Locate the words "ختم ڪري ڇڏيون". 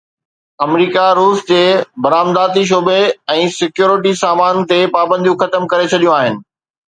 5.45-6.17